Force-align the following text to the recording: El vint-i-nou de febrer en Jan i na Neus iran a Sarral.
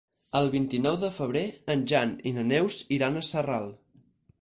El 0.37 0.47
vint-i-nou 0.55 0.97
de 1.03 1.09
febrer 1.17 1.45
en 1.75 1.85
Jan 1.93 2.17
i 2.31 2.35
na 2.41 2.49
Neus 2.55 2.81
iran 3.01 3.25
a 3.25 3.27
Sarral. 3.33 3.73